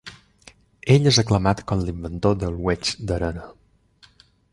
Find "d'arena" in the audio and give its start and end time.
3.13-3.45